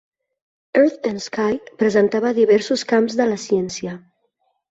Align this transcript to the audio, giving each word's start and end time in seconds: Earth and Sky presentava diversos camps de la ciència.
Earth 0.81 0.97
and 1.09 1.19
Sky 1.27 1.59
presentava 1.83 2.33
diversos 2.39 2.85
camps 2.93 3.21
de 3.23 3.27
la 3.35 3.39
ciència. 3.47 3.93